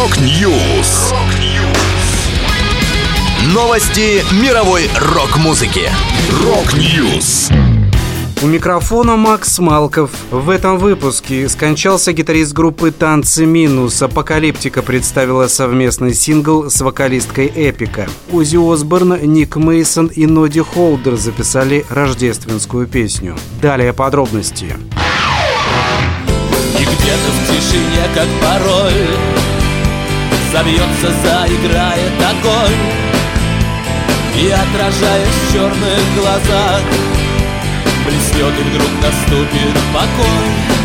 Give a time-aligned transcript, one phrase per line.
[0.00, 1.12] Rock News.
[3.52, 5.90] Новости мировой рок-музыки.
[6.42, 7.50] Rock News.
[8.40, 10.10] У микрофона Макс Малков.
[10.30, 14.00] В этом выпуске скончался гитарист группы «Танцы минус».
[14.00, 18.08] Apocalyptica представила совместный сингл с вокалисткой Epica.
[18.32, 23.36] Оззи Осборн, Ник Мейсон и Нодди Холдер записали рождественскую песню.
[23.60, 24.78] Далее подробности.
[26.78, 29.39] И где-то в тишине, как порой
[30.60, 32.76] Забьется, заиграет огонь.
[34.36, 36.82] И отражаясь в черных глазах
[38.04, 40.79] Блеснет и вдруг наступит покой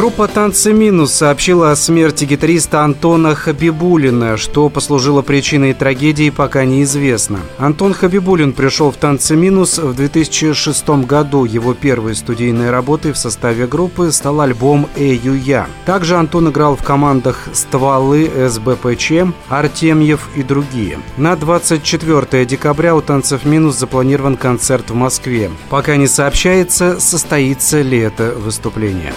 [0.00, 4.38] Группа «Танцы минус» сообщила о смерти гитариста Антона Хабибулина.
[4.38, 7.40] Что послужило причиной трагедии, пока неизвестно.
[7.58, 11.44] Антон Хабибулин пришел в «Танцы минус» в 2006 году.
[11.44, 15.66] Его первой студийной работой в составе группы стал альбом «Эю я».
[15.84, 20.98] Также Антон играл в командах «Стволы», «СБПЧ», «Артемьев» и другие.
[21.18, 25.50] На 24 декабря у «Танцев минус» запланирован концерт в Москве.
[25.68, 29.12] Пока не сообщается, состоится ли это выступление.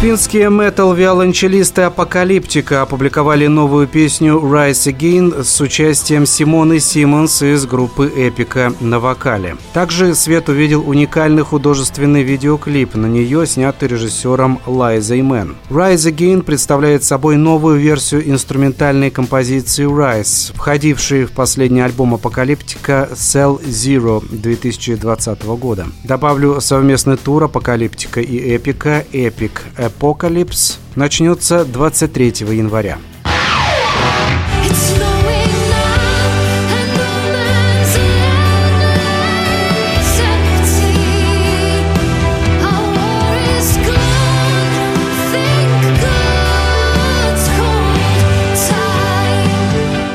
[0.00, 8.74] Финские метал-виолончелисты Apocalyptica опубликовали новую песню «Rise Again» с участием Симоны Симонс из группы Epica
[8.80, 9.56] на вокале.
[9.72, 12.94] Также свет увидел уникальный художественный видеоклип.
[12.96, 15.56] На нее снятый режиссером Лайзой Мэн.
[15.70, 23.64] «Rise Again» представляет собой новую версию инструментальной композиции «Rise», входившей в последний альбом Apocalyptica «Cell
[23.64, 25.86] Zero» 2020 года.
[26.02, 29.62] Добавлю совместный тур Apocalyptica и Epica «Epic»
[29.98, 32.98] Apocalypse начнется 23 января.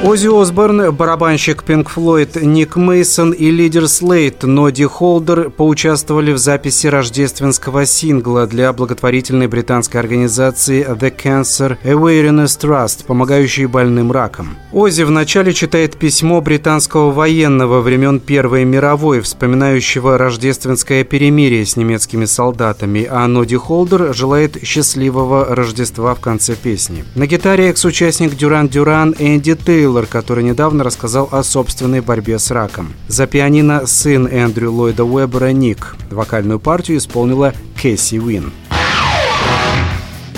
[0.02, 6.88] Оззи Осборн, барабанщик Pink Floyd Ник Мейсон и лидер Слейт Ноди Холдер поучаствовали в записи
[6.88, 14.56] рождественского сингла для благотворительной британской организации The Cancer Awareness Trust, помогающей больным раком.
[14.72, 23.06] Оззи вначале читает письмо британского военного времен Первой мировой, вспоминающего рождественское перемирие с немецкими солдатами,
[23.10, 27.04] а Ноди Холдер желает счастливого Рождества в конце песни.
[27.16, 32.52] На гитаре экс-участник Дюран Дюран Энди Тейл Тейлор, который недавно рассказал о собственной борьбе с
[32.52, 32.94] раком.
[33.08, 35.96] За пианино сын Эндрю Ллойда Уэббера Ник.
[36.12, 38.54] Вокальную партию исполнила Кэсси Уин.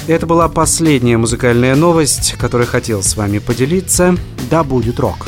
[0.07, 4.15] Это была последняя музыкальная новость, которой хотел с вами поделиться.
[4.49, 5.27] Да будет рок!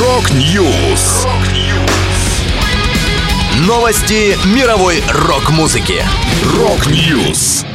[0.00, 1.26] Рок-Ньюс!
[3.66, 6.02] Новости мировой рок-музыки.
[6.56, 7.66] Рок-Ньюс!